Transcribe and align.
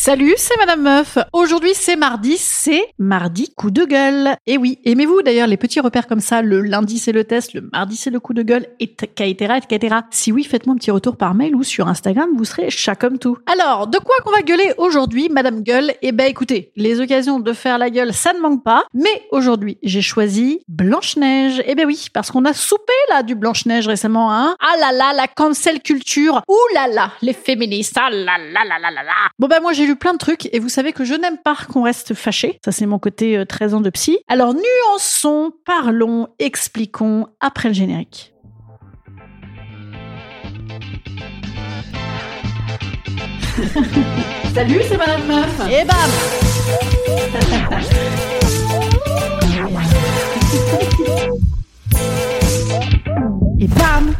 Salut, 0.00 0.34
c'est 0.36 0.56
Madame 0.58 0.82
Meuf. 0.82 1.18
Aujourd'hui, 1.32 1.72
c'est 1.74 1.96
mardi, 1.96 2.36
c'est 2.38 2.94
mardi 3.00 3.52
coup 3.56 3.72
de 3.72 3.84
gueule. 3.84 4.36
Et 4.46 4.56
oui, 4.56 4.78
aimez-vous 4.84 5.22
d'ailleurs 5.22 5.48
les 5.48 5.56
petits 5.56 5.80
repères 5.80 6.06
comme 6.06 6.20
ça 6.20 6.40
Le 6.40 6.60
lundi, 6.60 7.00
c'est 7.00 7.10
le 7.10 7.24
test, 7.24 7.52
le 7.52 7.68
mardi, 7.72 7.96
c'est 7.96 8.10
le 8.10 8.20
coup 8.20 8.32
de 8.32 8.42
gueule, 8.42 8.68
et 8.78 8.84
etc., 8.84 9.54
etc. 9.60 9.96
Si 10.12 10.30
oui, 10.30 10.44
faites-moi 10.44 10.74
un 10.74 10.78
petit 10.78 10.92
retour 10.92 11.16
par 11.16 11.34
mail 11.34 11.56
ou 11.56 11.64
sur 11.64 11.88
Instagram, 11.88 12.30
vous 12.36 12.44
serez 12.44 12.70
chat 12.70 12.94
comme 12.94 13.18
tout. 13.18 13.38
Alors, 13.52 13.88
de 13.88 13.98
quoi 13.98 14.14
qu'on 14.24 14.30
va 14.30 14.42
gueuler 14.42 14.72
aujourd'hui, 14.78 15.28
Madame 15.30 15.62
Gueule? 15.62 15.92
Eh 16.00 16.12
ben, 16.12 16.28
écoutez, 16.28 16.70
les 16.76 17.00
occasions 17.00 17.40
de 17.40 17.52
faire 17.52 17.76
la 17.76 17.90
gueule, 17.90 18.14
ça 18.14 18.32
ne 18.32 18.38
manque 18.38 18.62
pas. 18.62 18.84
Mais 18.94 19.26
aujourd'hui, 19.32 19.78
j'ai 19.82 20.00
choisi 20.00 20.60
Blanche-Neige. 20.68 21.60
Eh 21.66 21.74
ben 21.74 21.86
oui, 21.86 22.06
parce 22.12 22.30
qu'on 22.30 22.44
a 22.44 22.52
soupé 22.52 22.92
là 23.10 23.24
du 23.24 23.34
Blanche-Neige 23.34 23.88
récemment, 23.88 24.32
hein 24.32 24.54
Ah 24.60 24.76
là 24.80 24.92
là, 24.92 25.12
la 25.12 25.26
cancel 25.26 25.82
culture. 25.82 26.40
Ouh 26.46 26.74
là 26.76 26.86
là, 26.86 27.10
les 27.20 27.32
féministes. 27.32 27.96
Ah 28.00 28.10
là 28.10 28.38
là 28.38 28.64
là 28.64 28.78
là 28.78 28.90
là. 28.92 29.12
Bon 29.40 29.48
ben 29.48 29.60
moi, 29.60 29.72
j'ai 29.72 29.87
lu 29.88 29.96
plein 29.96 30.12
de 30.12 30.18
trucs 30.18 30.48
et 30.52 30.60
vous 30.60 30.68
savez 30.68 30.92
que 30.92 31.04
je 31.04 31.14
n'aime 31.14 31.38
pas 31.38 31.56
qu'on 31.68 31.82
reste 31.82 32.14
fâché. 32.14 32.60
Ça, 32.64 32.70
c'est 32.72 32.86
mon 32.86 32.98
côté 32.98 33.38
euh, 33.38 33.44
13 33.44 33.74
ans 33.74 33.80
de 33.80 33.90
psy. 33.90 34.18
Alors, 34.28 34.54
nuançons, 34.54 35.52
parlons, 35.64 36.28
expliquons 36.38 37.26
après 37.40 37.68
le 37.68 37.74
générique. 37.74 38.34
Salut, 44.54 44.80
c'est 44.88 44.96
Madame 44.96 45.26
Meuf. 45.26 45.60
Et 45.70 45.84
bam 45.84 45.96
Et 53.58 53.66
bam 53.66 54.14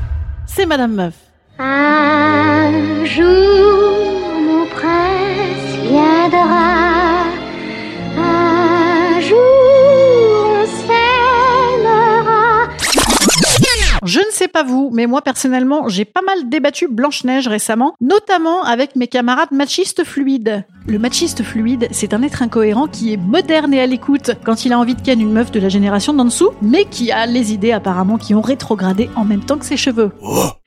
C'est 0.47 0.67
Madame 0.67 0.95
Meuf. 0.95 1.15
Un 1.59 3.05
jour, 3.05 3.68
vous, 14.63 14.91
mais 14.93 15.07
moi 15.07 15.23
personnellement, 15.23 15.89
j'ai 15.89 16.05
pas 16.05 16.23
mal 16.23 16.49
débattu 16.49 16.89
Blanche-Neige 16.89 17.49
récemment, 17.49 17.95
notamment 18.01 18.63
avec 18.65 18.97
mes 18.97 19.09
camarades 19.09 19.53
machistes 19.53 20.05
fluides. 20.05 20.65
Le 20.87 20.99
machiste 20.99 21.43
fluide, 21.43 21.89
c'est 21.91 22.15
un 22.15 22.23
être 22.23 22.43
incohérent 22.43 22.87
qui 22.87 23.13
est 23.13 23.17
moderne 23.17 23.75
et 23.75 23.81
à 23.81 23.87
l'écoute 23.87 24.31
quand 24.45 24.65
il 24.65 24.73
a 24.73 24.79
envie 24.79 24.95
de 24.95 25.03
ken 25.03 25.21
une 25.21 25.33
meuf 25.33 25.51
de 25.51 25.61
la 25.61 25.69
génération 25.69 26.15
d'en 26.15 26.25
dessous, 26.25 26.51
mais 26.63 26.85
qui 26.85 27.13
a 27.13 27.27
les 27.27 27.53
idées 27.53 27.73
apparemment 27.73 28.19
qui 28.19 28.35
ont 28.35 28.41
rétrogradé 28.41 29.11
en 29.17 29.25
même 29.25 29.45
temps 29.45 29.59
que 29.59 29.67
ses 29.67 29.77
cheveux. 29.77 30.13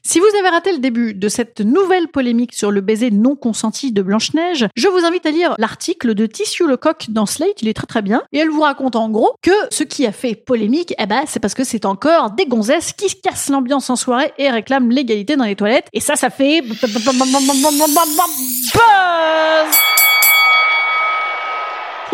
Si 0.03 0.19
vous 0.19 0.25
avez 0.39 0.49
raté 0.49 0.71
le 0.71 0.79
début 0.79 1.13
de 1.13 1.29
cette 1.29 1.61
nouvelle 1.61 2.07
polémique 2.07 2.55
sur 2.55 2.71
le 2.71 2.81
baiser 2.81 3.11
non 3.11 3.35
consenti 3.35 3.91
de 3.91 4.01
Blanche-Neige, 4.01 4.67
je 4.75 4.87
vous 4.87 5.05
invite 5.05 5.27
à 5.27 5.31
lire 5.31 5.53
l'article 5.59 6.15
de 6.15 6.25
Tissue 6.25 6.67
Lecoq 6.67 7.05
dans 7.09 7.27
Slate, 7.27 7.61
il 7.61 7.67
est 7.67 7.75
très 7.75 7.85
très 7.85 8.01
bien, 8.01 8.23
et 8.33 8.39
elle 8.39 8.49
vous 8.49 8.61
raconte 8.61 8.95
en 8.95 9.09
gros 9.09 9.35
que 9.43 9.51
ce 9.69 9.83
qui 9.83 10.07
a 10.07 10.11
fait 10.11 10.33
polémique, 10.33 10.95
eh 10.97 11.05
ben, 11.05 11.21
c'est 11.27 11.39
parce 11.39 11.53
que 11.53 11.63
c'est 11.63 11.85
encore 11.85 12.31
des 12.31 12.47
gonzesses 12.47 12.93
qui 12.93 13.13
cassent 13.21 13.49
l'ambiance 13.49 13.91
en 13.91 13.95
soirée 13.95 14.33
et 14.39 14.49
réclament 14.49 14.89
l'égalité 14.89 15.35
dans 15.35 15.45
les 15.45 15.55
toilettes, 15.55 15.87
et 15.93 15.99
ça, 15.99 16.15
ça 16.15 16.31
fait... 16.31 16.63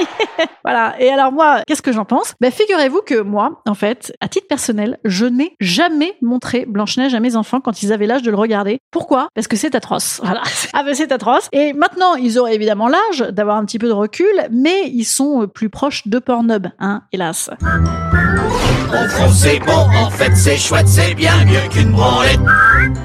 Voilà. 0.63 0.95
Et 0.99 1.09
alors 1.09 1.31
moi, 1.31 1.61
qu'est-ce 1.65 1.81
que 1.81 1.93
j'en 1.93 2.03
pense? 2.03 2.33
Ben 2.41 2.51
figurez-vous 2.51 3.01
que 3.01 3.21
moi, 3.21 3.61
en 3.65 3.73
fait, 3.73 4.13
à 4.19 4.27
titre 4.27 4.47
personnel, 4.47 4.97
je 5.05 5.25
n'ai 5.25 5.55
jamais 5.61 6.17
montré 6.21 6.65
Blanche-Neige 6.67 7.15
à 7.15 7.21
mes 7.21 7.37
enfants 7.37 7.61
quand 7.61 7.83
ils 7.83 7.93
avaient 7.93 8.05
l'âge 8.05 8.21
de 8.21 8.31
le 8.31 8.35
regarder. 8.35 8.79
Pourquoi? 8.91 9.29
Parce 9.33 9.47
que 9.47 9.55
c'est 9.55 9.75
atroce. 9.75 10.19
Voilà. 10.27 10.43
Ah 10.73 10.83
ben 10.83 10.93
c'est 10.93 11.13
atroce. 11.13 11.47
Et 11.53 11.71
maintenant, 11.71 12.15
ils 12.15 12.37
auraient 12.37 12.55
évidemment 12.55 12.89
l'âge 12.89 13.19
d'avoir 13.29 13.55
un 13.55 13.63
petit 13.63 13.79
peu 13.79 13.87
de 13.87 13.93
recul, 13.93 14.25
mais 14.51 14.89
ils 14.89 15.05
sont 15.05 15.43
euh, 15.43 15.47
plus 15.47 15.69
proches 15.69 16.05
de 16.05 16.19
Pornhub, 16.19 16.67
hein, 16.79 17.03
hélas. 17.13 17.49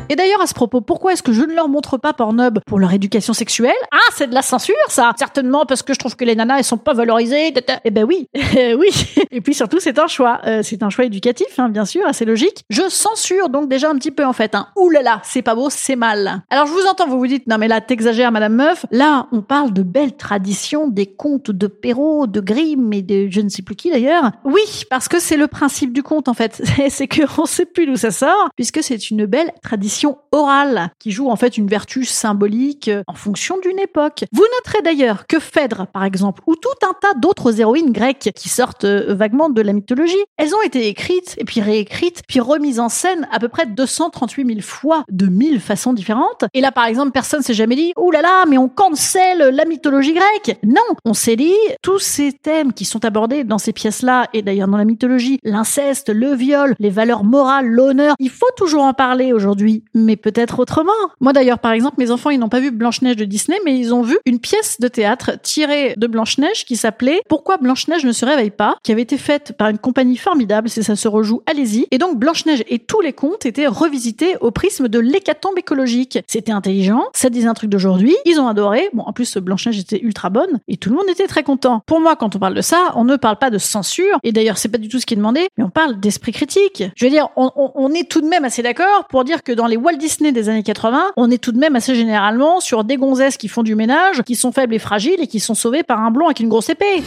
Et 0.09 0.16
d'ailleurs, 0.16 0.43
à 0.43 0.47
ce 0.47 0.53
propos, 0.53 0.81
pourquoi 0.83 1.15
est-ce 1.15 1.22
que 1.22 1.33
je 1.33 1.43
ne 1.43 1.55
leur 1.55 1.69
montre 1.69 1.97
pas 1.97 2.12
Pornhub 2.12 2.59
pour 2.66 2.78
leur 2.78 2.93
éducation 2.93 3.33
sexuelle? 3.33 3.72
Ah, 3.93 4.10
c'est 4.15 4.28
de 4.28 4.34
la 4.34 4.43
censure, 4.43 4.75
ça 4.88 5.12
Certainement 5.16 5.65
parce 5.65 5.83
que 5.83 5.94
je 5.94 5.99
trouve 5.99 6.16
que 6.16 6.25
les 6.25 6.37
nanas, 6.37 6.59
elles 6.59 6.65
sont 6.65 6.77
pas 6.77 6.93
valorisées. 6.93 7.55
Eh 7.84 7.91
ben 7.91 8.05
oui, 8.05 8.28
oui. 8.34 8.91
Et 9.31 9.41
puis 9.41 9.55
surtout, 9.55 9.81
c'est 9.81 9.99
un 9.99 10.06
choix. 10.06 10.41
Euh, 10.47 10.61
c'est 10.62 10.82
un 10.82 10.91
choix 10.91 11.06
éducatif, 11.06 11.59
hein, 11.59 11.69
bien 11.69 11.87
sûr, 11.87 12.06
assez 12.06 12.25
logique. 12.25 12.65
Je 12.69 12.82
censure 12.91 13.49
donc 13.49 13.69
déjà 13.71 13.91
un 13.91 13.94
petit 13.94 14.11
peu, 14.11 14.27
en 14.27 14.34
fait. 14.34 14.55
Hein. 14.55 14.69
Ouh 14.77 14.91
là 14.91 15.03
là, 15.03 15.21
c'est 15.25 15.43
pas 15.43 15.55
beau, 15.55 15.71
c'est 15.71 15.97
mal. 15.97 16.43
Alors, 16.50 16.66
je 16.66 16.72
vous 16.72 16.87
entends, 16.91 17.09
vous 17.09 17.19
vous 17.19 17.27
dites, 17.27 17.47
non 17.47 17.56
mais 17.56 17.69
là, 17.69 17.81
t'exagères, 17.81 18.32
Madame 18.32 18.55
Meuf. 18.55 18.84
Là, 18.91 19.28
on 19.32 19.41
parle 19.41 19.72
de 19.72 19.82
belles 19.82 20.16
traditions, 20.16 20.88
des 20.88 21.06
contes 21.06 21.50
de 21.50 21.66
Perrault, 21.66 22.27
de 22.27 22.41
Grimm 22.41 22.93
et 22.93 23.03
de 23.03 23.28
je 23.31 23.41
ne 23.41 23.49
sais 23.49 23.62
plus 23.62 23.77
qui 23.77 23.91
d'ailleurs. 23.91 24.32
Oui, 24.44 24.84
parce 24.91 25.09
que 25.09 25.19
c'est 25.19 25.37
le 25.37 25.47
principe 25.47 25.93
du 25.93 26.03
conte, 26.03 26.28
en 26.28 26.34
fait. 26.34 26.62
c'est 26.91 27.06
que 27.06 27.22
on 27.41 27.47
sait 27.47 27.66
plus 27.66 27.87
d'où 27.87 27.97
ça 27.97 28.11
sort, 28.11 28.50
puisque 28.56 28.82
c'est 28.82 29.11
une 29.11 29.25
belle 29.27 29.53
tradition 29.62 30.19
orale 30.33 30.91
qui 30.99 31.11
joue 31.11 31.31
en 31.31 31.37
fait 31.37 31.56
une 31.56 31.69
vertu 31.69 32.05
symbolique 32.05 32.89
euh, 32.89 33.03
en 33.06 33.15
fonction 33.15 33.59
d'une 33.62 33.78
époque. 33.78 34.25
Vous 34.33 34.45
noterez 34.59 34.83
d'ailleurs 34.83 35.27
que 35.27 35.39
Phèdre, 35.39 35.87
par 35.87 36.05
exemple, 36.05 36.43
ou 36.47 36.56
tout 36.56 36.69
un 36.83 36.93
tas 37.00 37.15
d'autres 37.19 37.61
héroïnes 37.61 37.93
grecques 37.93 38.31
qui 38.34 38.49
sortent 38.49 38.84
euh, 38.84 39.15
vaguement 39.15 39.49
de 39.49 39.62
la 39.62 39.73
mythologie, 39.73 40.23
elles 40.37 40.55
ont 40.55 40.62
été 40.62 40.89
écrites 40.89 41.34
et 41.39 41.45
puis 41.45 41.61
réécrites, 41.61 42.23
puis 42.27 42.41
remises 42.41 42.81
en 42.81 42.89
scène 42.89 43.28
à 43.31 43.39
peu 43.39 43.49
près 43.49 43.67
238 43.67 44.47
000 44.47 44.61
fois 44.61 45.05
de 45.11 45.27
mille 45.27 45.61
façons 45.61 45.93
différentes. 45.93 46.44
Et 46.55 46.61
là, 46.61 46.73
par 46.73 46.87
exemple, 46.87 47.12
personne 47.12 47.43
s'est 47.43 47.55
jamais 47.55 47.77
dit, 47.77 47.93
ouh 47.97 48.11
là 48.11 48.23
là, 48.23 48.44
mais 48.49 48.59
on 48.59 48.69
cancelle 48.69 49.55
la 49.55 49.65
mythologie 49.65 50.15
grecque. 50.15 50.59
Non, 50.65 50.83
on 51.05 51.15
s'est 51.15 51.37
dit, 51.37 51.55
tous 51.83 51.99
ces 51.99 52.33
thèmes 52.33 52.73
qui 52.73 52.84
sont 52.84 53.05
abordés 53.05 53.44
dans 53.44 53.59
ces 53.59 53.73
pièces-là, 53.73 54.29
et 54.33 54.43
d'ailleurs 54.43 54.69
dans 54.69 54.77
la 54.79 54.84
mythologie, 54.84 55.39
l'inceste, 55.44 56.09
le 56.09 56.34
viol, 56.34 56.75
les 56.79 56.91
valeurs 56.91 57.25
morales, 57.25 57.67
l'honneur, 57.67 58.15
il 58.19 58.31
faut 58.31 58.47
toujours 58.56 58.83
en 58.83 58.94
parler 58.94 59.33
aujourd'hui, 59.33 59.51
mais 59.94 60.16
peut-être 60.16 60.58
autrement. 60.58 60.92
Moi 61.20 61.32
d'ailleurs, 61.32 61.58
par 61.58 61.72
exemple, 61.72 61.96
mes 61.99 62.10
enfants, 62.10 62.31
ils 62.31 62.38
n'ont 62.38 62.49
pas 62.49 62.60
vu 62.60 62.70
Blanche-Neige 62.70 63.16
de 63.16 63.25
Disney, 63.25 63.58
mais 63.64 63.78
ils 63.78 63.93
ont 63.94 64.02
vu 64.02 64.19
une 64.26 64.38
pièce 64.38 64.78
de 64.81 64.88
théâtre 64.88 65.32
tirée 65.43 65.94
de 65.96 66.06
Blanche-Neige 66.06 66.64
qui 66.64 66.76
s'appelait 66.76 67.20
Pourquoi 67.28 67.56
Blanche-Neige 67.58 68.04
ne 68.04 68.12
se 68.12 68.25
réveille 68.25 68.50
pas, 68.50 68.76
qui 68.82 68.93
avait 68.93 69.02
été 69.02 69.19
faite 69.19 69.54
par 69.58 69.69
une 69.69 69.78
compagnie 69.78 70.16
formidable, 70.16 70.69
c'est 70.69 70.82
ça 70.82 70.96
se 70.96 71.08
rejoue, 71.08 71.43
allez-y. 71.46 71.87
Et 71.90 71.99
donc 71.99 72.19
Blanche-Neige 72.19 72.64
et 72.69 72.78
tous 72.78 73.00
les 73.00 73.12
contes 73.12 73.46
étaient 73.46 73.66
revisités 73.66 74.37
au 74.40 74.50
prisme 74.50 74.88
de 74.88 74.99
l'hécatombe 74.99 75.58
écologique. 75.58 76.19
C'était 76.26 76.52
intelligent, 76.52 77.02
ça 77.14 77.31
disait 77.31 77.48
un 77.48 77.55
truc 77.55 77.70
d'aujourd'hui, 77.70 78.14
ils 78.26 78.40
ont 78.40 78.48
adoré. 78.48 78.88
Bon, 78.93 79.02
en 79.05 79.12
plus, 79.12 79.37
Blanche-Neige 79.37 79.78
était 79.78 80.00
ultra 80.00 80.31
bonne 80.31 80.60
et 80.69 80.76
tout 80.76 80.90
le 80.90 80.96
monde 80.96 81.08
était 81.10 81.26
très 81.26 81.43
content. 81.43 81.81
Pour 81.87 82.00
moi, 82.00 82.16
quand 82.16 82.37
on 82.37 82.38
parle 82.38 82.55
de 82.55 82.60
ça, 82.62 82.93
on 82.96 83.05
ne 83.05 83.16
parle 83.16 83.37
pas 83.37 83.50
de 83.50 83.58
censure, 83.58 84.19
et 84.22 84.32
d'ailleurs, 84.32 84.58
c'est 84.58 84.69
pas 84.69 84.78
du 84.78 84.88
tout 84.88 84.98
ce 85.00 85.06
qui 85.06 85.14
est 85.14 85.16
demandé, 85.16 85.48
mais 85.56 85.64
on 85.64 85.70
parle 85.70 85.98
d'esprit 86.00 86.32
critique. 86.32 86.82
Je 86.96 87.05
veux 87.05 87.10
dire, 87.10 87.28
on, 87.37 87.50
on- 87.56 87.72
on 87.75 87.90
est 87.93 88.08
tout 88.08 88.20
de 88.20 88.26
même 88.26 88.44
assez 88.44 88.62
d'accord 88.62 89.06
pour 89.08 89.25
dire 89.25 89.42
que 89.44 89.53
dans 89.53 89.67
les 89.67 89.77
Walt 89.77 89.97
Disney 89.97 90.33
des 90.33 90.49
années 90.49 90.62
80, 90.62 91.12
on 91.17 91.31
est 91.31 91.39
tout 91.39 91.53
de 91.53 91.59
même 91.59 91.77
assez 91.77 91.94
généralement 91.94 92.61
sur 92.61 92.85
des 92.85 92.97
gonzesses 92.97 93.37
qui 93.37 93.49
font 93.49 93.62
du 93.62 93.75
ménage, 93.75 94.23
qui 94.23 94.37
sont 94.37 94.53
faibles 94.53 94.75
et 94.75 94.79
fragiles 94.79 95.21
et 95.21 95.27
qui 95.27 95.41
sont 95.41 95.55
sauvées 95.55 95.83
par 95.83 96.00
un 96.00 96.11
blond 96.11 96.27
avec 96.27 96.41
une 96.41 96.49
grosse 96.49 96.71
épée. 96.71 97.03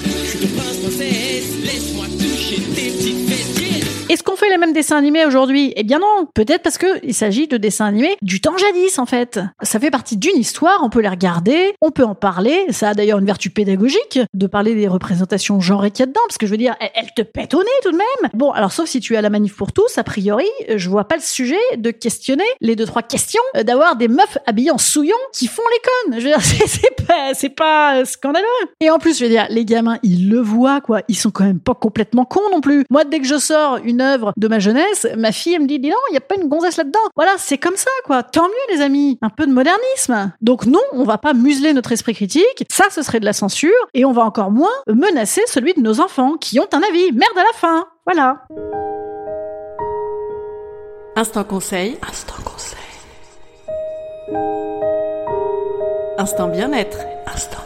Est-ce 4.15 4.23
qu'on 4.23 4.37
fait 4.37 4.47
les 4.47 4.57
mêmes 4.57 4.71
dessins 4.71 4.95
animés 4.95 5.25
aujourd'hui? 5.25 5.73
Eh 5.75 5.83
bien 5.83 5.99
non. 5.99 6.29
Peut-être 6.33 6.63
parce 6.63 6.77
que 6.77 7.05
il 7.05 7.13
s'agit 7.13 7.49
de 7.49 7.57
dessins 7.57 7.83
animés 7.83 8.15
du 8.21 8.39
temps 8.39 8.55
jadis 8.55 8.97
en 8.97 9.05
fait. 9.05 9.41
Ça 9.61 9.77
fait 9.77 9.91
partie 9.91 10.15
d'une 10.15 10.37
histoire, 10.37 10.79
on 10.83 10.89
peut 10.89 11.01
les 11.01 11.09
regarder, 11.09 11.75
on 11.81 11.91
peut 11.91 12.05
en 12.05 12.15
parler. 12.15 12.65
Ça 12.69 12.91
a 12.91 12.93
d'ailleurs 12.93 13.19
une 13.19 13.25
vertu 13.25 13.49
pédagogique 13.49 14.21
de 14.33 14.47
parler 14.47 14.73
des 14.73 14.87
représentations 14.87 15.59
genrées 15.59 15.91
qu'il 15.91 15.99
y 15.99 16.03
a 16.03 16.05
dedans, 16.05 16.21
parce 16.29 16.37
que 16.37 16.45
je 16.45 16.51
veux 16.51 16.57
dire, 16.57 16.77
elle, 16.79 17.13
te 17.13 17.23
pète 17.23 17.53
au 17.55 17.59
nez 17.61 17.65
tout 17.83 17.91
de 17.91 17.97
même. 17.97 18.31
Bon, 18.33 18.51
alors 18.51 18.71
sauf 18.71 18.87
si 18.87 19.01
tu 19.01 19.17
à 19.17 19.21
la 19.21 19.29
manif 19.29 19.53
pour 19.53 19.73
tous, 19.73 19.97
a 19.97 20.03
priori, 20.05 20.47
je 20.73 20.87
vois 20.87 21.09
pas 21.09 21.17
le 21.17 21.21
sujet 21.21 21.59
de 21.75 21.91
questionner 21.91 22.45
les 22.61 22.77
deux 22.77 22.85
trois 22.85 23.03
questions 23.03 23.41
euh, 23.57 23.63
d'avoir 23.63 23.97
des 23.97 24.07
meufs 24.07 24.37
habillées 24.45 24.71
en 24.71 24.77
souillon 24.77 25.17
qui 25.33 25.47
font 25.47 25.61
les 25.73 26.13
connes. 26.13 26.21
Je 26.21 26.25
veux 26.25 26.31
dire, 26.31 26.41
c'est 26.67 27.05
pas, 27.05 27.33
c'est 27.33 27.49
pas 27.49 28.05
scandaleux. 28.05 28.45
Et 28.79 28.89
en 28.89 28.97
plus, 28.97 29.19
je 29.19 29.25
veux 29.25 29.29
dire, 29.29 29.47
les 29.49 29.65
gamins, 29.65 29.99
ils 30.03 30.29
le 30.29 30.39
voient 30.39 30.79
quoi. 30.79 31.01
Ils 31.09 31.17
sont 31.17 31.31
quand 31.31 31.43
même 31.43 31.59
pas 31.59 31.75
complètement 31.75 32.23
cons 32.23 32.49
non 32.49 32.61
plus. 32.61 32.85
Moi, 32.89 33.03
dès 33.03 33.19
que 33.19 33.27
je 33.27 33.37
sors 33.37 33.79
une 33.83 34.04
œuvre 34.05 34.33
de 34.37 34.47
ma 34.47 34.59
jeunesse, 34.59 35.07
ma 35.17 35.31
fille 35.31 35.55
elle 35.55 35.63
me 35.63 35.67
dit, 35.67 35.79
dis 35.79 35.89
non, 35.89 35.95
il 36.11 36.13
y 36.13 36.17
a 36.17 36.21
pas 36.21 36.35
une 36.35 36.47
gonzesse 36.47 36.77
là-dedans. 36.77 36.99
Voilà, 37.15 37.31
c'est 37.37 37.57
comme 37.57 37.75
ça 37.75 37.91
quoi. 38.05 38.23
Tant 38.23 38.47
mieux 38.47 38.75
les 38.75 38.81
amis, 38.81 39.17
un 39.21 39.29
peu 39.29 39.45
de 39.45 39.51
modernisme. 39.51 40.31
Donc 40.41 40.65
non, 40.65 40.81
on 40.91 41.03
va 41.03 41.17
pas 41.17 41.33
museler 41.33 41.73
notre 41.73 41.91
esprit 41.91 42.13
critique. 42.13 42.65
Ça, 42.69 42.85
ce 42.89 43.01
serait 43.01 43.19
de 43.19 43.25
la 43.25 43.33
censure. 43.33 43.71
Et 43.93 44.05
on 44.05 44.11
va 44.11 44.23
encore 44.23 44.51
moins 44.51 44.71
menacer 44.87 45.41
celui 45.47 45.73
de 45.73 45.81
nos 45.81 45.99
enfants 45.99 46.35
qui 46.37 46.59
ont 46.59 46.67
un 46.73 46.81
avis. 46.81 47.11
Merde 47.11 47.37
à 47.37 47.43
la 47.43 47.53
fin. 47.53 47.85
Voilà. 48.05 48.43
Instant 51.15 51.43
conseil. 51.43 51.97
Instant 52.07 52.35
conseil. 52.43 52.79
Instant 56.17 56.47
bien-être. 56.47 56.99
Instant 57.27 57.57
bien-être. 57.57 57.64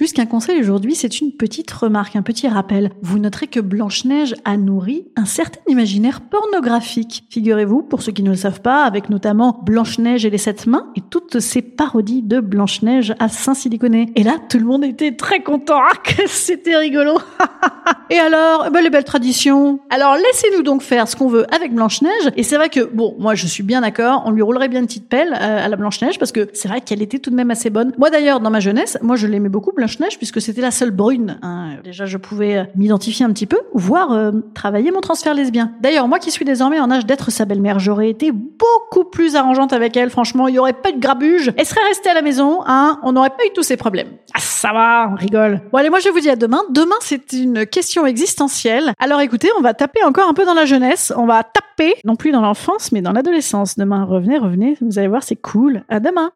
Plus 0.00 0.14
qu'un 0.14 0.24
conseil 0.24 0.58
aujourd'hui, 0.58 0.94
c'est 0.94 1.20
une 1.20 1.30
petite 1.30 1.70
remarque, 1.70 2.16
un 2.16 2.22
petit 2.22 2.48
rappel. 2.48 2.90
Vous 3.02 3.18
noterez 3.18 3.48
que 3.48 3.60
Blanche-Neige 3.60 4.34
a 4.46 4.56
nourri 4.56 5.04
un 5.14 5.26
certain 5.26 5.60
imaginaire 5.68 6.22
pornographique. 6.22 7.24
Figurez-vous, 7.28 7.82
pour 7.82 8.00
ceux 8.00 8.12
qui 8.12 8.22
ne 8.22 8.30
le 8.30 8.36
savent 8.36 8.62
pas, 8.62 8.84
avec 8.84 9.10
notamment 9.10 9.60
Blanche-Neige 9.62 10.24
et 10.24 10.30
les 10.30 10.38
sept 10.38 10.66
mains 10.66 10.90
et 10.96 11.02
toutes 11.02 11.40
ces 11.40 11.60
parodies 11.60 12.22
de 12.22 12.40
Blanche-Neige 12.40 13.14
à 13.18 13.28
Saint-Siliconé. 13.28 14.10
Et 14.16 14.22
là, 14.22 14.36
tout 14.48 14.58
le 14.58 14.64
monde 14.64 14.84
était 14.84 15.16
très 15.16 15.42
content. 15.42 15.76
Ah, 15.78 15.92
que 16.02 16.26
c'était 16.26 16.78
rigolo. 16.78 17.18
et 18.08 18.16
alors, 18.16 18.64
eh 18.68 18.70
ben, 18.70 18.82
les 18.82 18.88
belles 18.88 19.04
traditions. 19.04 19.80
Alors, 19.90 20.14
laissez-nous 20.14 20.62
donc 20.62 20.80
faire 20.80 21.08
ce 21.08 21.16
qu'on 21.16 21.28
veut 21.28 21.44
avec 21.54 21.74
Blanche-Neige. 21.74 22.32
Et 22.38 22.42
c'est 22.42 22.56
vrai 22.56 22.70
que, 22.70 22.80
bon, 22.80 23.16
moi, 23.18 23.34
je 23.34 23.46
suis 23.46 23.62
bien 23.62 23.82
d'accord, 23.82 24.22
on 24.24 24.30
lui 24.30 24.40
roulerait 24.40 24.68
bien 24.68 24.80
une 24.80 24.86
petite 24.86 25.10
pelle 25.10 25.34
euh, 25.34 25.66
à 25.66 25.68
la 25.68 25.76
Blanche-Neige 25.76 26.18
parce 26.18 26.32
que 26.32 26.48
c'est 26.54 26.68
vrai 26.68 26.80
qu'elle 26.80 27.02
était 27.02 27.18
tout 27.18 27.28
de 27.28 27.36
même 27.36 27.50
assez 27.50 27.68
bonne. 27.68 27.92
Moi, 27.98 28.08
d'ailleurs, 28.08 28.40
dans 28.40 28.50
ma 28.50 28.60
jeunesse, 28.60 28.96
moi, 29.02 29.16
je 29.16 29.26
l'aimais 29.26 29.50
beaucoup, 29.50 29.72
Blanche 29.72 29.89
neige 29.98 30.18
puisque 30.18 30.40
c'était 30.40 30.60
la 30.60 30.70
seule 30.70 30.90
brune. 30.90 31.38
Hein. 31.42 31.76
Déjà, 31.84 32.06
je 32.06 32.16
pouvais 32.16 32.56
euh, 32.56 32.64
m'identifier 32.76 33.24
un 33.24 33.30
petit 33.32 33.46
peu, 33.46 33.58
voire 33.74 34.12
euh, 34.12 34.30
travailler 34.54 34.90
mon 34.90 35.00
transfert 35.00 35.34
lesbien. 35.34 35.72
D'ailleurs, 35.80 36.08
moi 36.08 36.18
qui 36.18 36.30
suis 36.30 36.44
désormais 36.44 36.80
en 36.80 36.90
âge 36.90 37.06
d'être 37.06 37.30
sa 37.30 37.44
belle-mère, 37.44 37.78
j'aurais 37.78 38.10
été 38.10 38.32
beaucoup 38.32 39.04
plus 39.10 39.36
arrangeante 39.36 39.72
avec 39.72 39.96
elle. 39.96 40.10
Franchement, 40.10 40.48
il 40.48 40.54
y 40.54 40.58
aurait 40.58 40.72
pas 40.72 40.90
eu 40.90 40.94
de 40.94 41.00
grabuge. 41.00 41.52
Elle 41.56 41.66
serait 41.66 41.84
restée 41.88 42.10
à 42.10 42.14
la 42.14 42.22
maison, 42.22 42.60
hein. 42.66 42.98
On 43.02 43.12
n'aurait 43.12 43.30
pas 43.30 43.44
eu 43.46 43.50
tous 43.54 43.62
ces 43.62 43.76
problèmes. 43.76 44.08
Ah, 44.34 44.40
ça 44.40 44.72
va, 44.72 45.08
on 45.10 45.14
rigole. 45.14 45.60
Bon, 45.72 45.78
allez, 45.78 45.90
moi 45.90 45.98
je 46.00 46.08
vous 46.08 46.20
dis 46.20 46.30
à 46.30 46.36
demain. 46.36 46.60
Demain, 46.70 46.96
c'est 47.00 47.32
une 47.32 47.66
question 47.66 48.06
existentielle. 48.06 48.92
Alors 48.98 49.20
écoutez, 49.20 49.48
on 49.58 49.62
va 49.62 49.74
taper 49.74 50.02
encore 50.04 50.28
un 50.28 50.34
peu 50.34 50.44
dans 50.44 50.54
la 50.54 50.66
jeunesse. 50.66 51.12
On 51.16 51.26
va 51.26 51.42
taper, 51.42 51.94
non 52.04 52.16
plus 52.16 52.30
dans 52.30 52.42
l'enfance, 52.42 52.92
mais 52.92 53.02
dans 53.02 53.12
l'adolescence. 53.12 53.76
Demain, 53.76 54.04
revenez, 54.04 54.38
revenez. 54.38 54.76
Vous 54.80 54.98
allez 54.98 55.08
voir, 55.08 55.22
c'est 55.22 55.36
cool. 55.36 55.82
À 55.88 56.00
demain. 56.00 56.30